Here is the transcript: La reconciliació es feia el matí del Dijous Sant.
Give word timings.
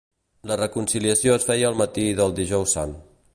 La 0.51 0.55
reconciliació 0.61 1.35
es 1.41 1.45
feia 1.51 1.69
el 1.73 1.77
matí 1.83 2.07
del 2.21 2.35
Dijous 2.41 2.75
Sant. 2.79 2.97